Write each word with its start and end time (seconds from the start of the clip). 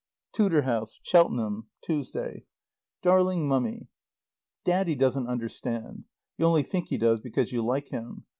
TUDOR 0.33 0.63
HOUSE. 0.63 0.99
CHELTENHAM, 1.03 1.67
Tuesday. 1.83 2.45
DARLING 3.03 3.47
MUMMY: 3.47 3.85
Daddy 4.63 4.95
doesn't 4.95 5.27
understand. 5.27 6.05
You 6.39 6.45
only 6.47 6.63
think 6.63 6.87
he 6.87 6.97
does 6.97 7.19
because 7.19 7.51
you 7.51 7.63
like 7.63 7.89
him. 7.89 8.25